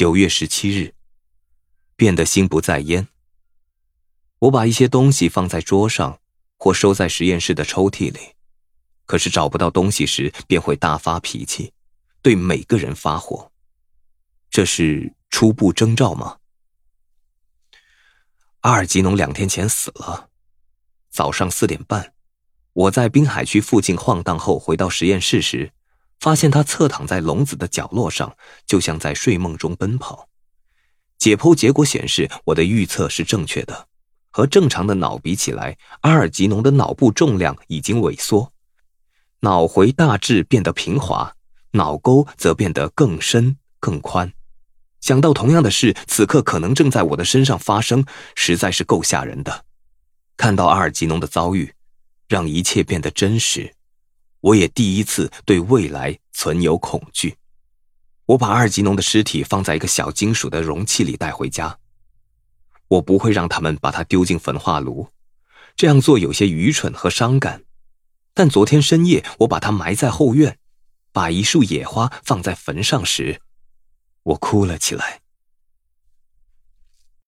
[0.00, 0.94] 九月十七日，
[1.94, 3.06] 变得心不在焉。
[4.38, 6.18] 我把一些东西放在桌上，
[6.56, 8.18] 或收在实验室的抽屉里，
[9.04, 11.74] 可是找不到东西时，便会大发脾气，
[12.22, 13.52] 对每个人发火。
[14.48, 16.38] 这是初步征兆吗？
[18.60, 20.30] 阿尔吉农两天前死了。
[21.10, 22.14] 早上四点半，
[22.72, 25.74] 我在滨海区附近晃荡后回到实验室时，
[26.20, 28.36] 发现他侧躺在笼子的角落上，
[28.66, 30.28] 就像在睡梦中奔跑。
[31.18, 33.88] 解剖结果显示，我的预测是正确的。
[34.32, 38.52] 和正常的脑比起来，阿尔吉农的脑部重量已经萎缩，
[39.40, 41.34] 脑回大致变得平滑，
[41.72, 44.32] 脑沟则变得更深更宽。
[45.00, 48.04] 想到同样的事此刻可能正在我的身上发生，
[48.36, 49.64] 实在是够吓人的。
[50.36, 51.74] 看到阿尔吉农的遭遇，
[52.28, 53.74] 让一切变得真实。
[54.40, 57.36] 我也第一次对未来存有恐惧。
[58.26, 61.78] 我把二级农的尸体放在一个小金属的容器里带回家。
[62.88, 65.08] 我不会让他们把它丢进焚化炉，
[65.76, 67.62] 这样做有些愚蠢和伤感。
[68.34, 70.58] 但昨天深夜，我把它埋在后院，
[71.12, 73.40] 把一束野花放在坟上时。
[74.22, 75.20] 我哭了起来。